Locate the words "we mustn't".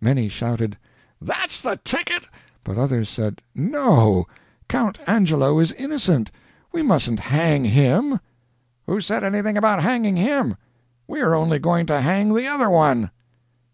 6.72-7.20